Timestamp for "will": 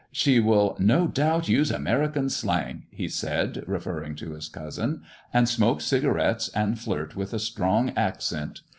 0.39-0.75